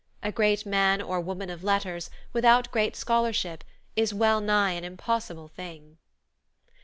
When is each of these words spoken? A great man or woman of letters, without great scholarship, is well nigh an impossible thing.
A 0.23 0.31
great 0.31 0.65
man 0.65 0.99
or 0.99 1.21
woman 1.21 1.51
of 1.51 1.63
letters, 1.63 2.09
without 2.33 2.71
great 2.71 2.95
scholarship, 2.95 3.63
is 3.95 4.15
well 4.15 4.41
nigh 4.41 4.71
an 4.71 4.83
impossible 4.83 5.47
thing. 5.49 5.99